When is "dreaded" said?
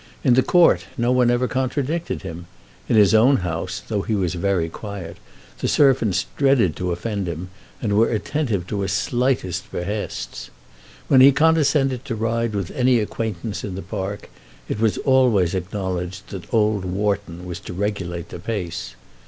6.37-6.75